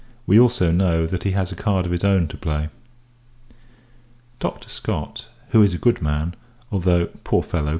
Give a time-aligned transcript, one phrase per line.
[0.25, 2.69] We also know, that he has a card of his own to play.
[4.39, 4.67] Dr.
[4.67, 6.35] Scott, who is a good man
[6.71, 7.69] although, poor fellow!